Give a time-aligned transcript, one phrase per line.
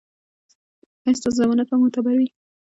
[1.03, 2.27] ایا ستاسو ضمانت به معتبر وي؟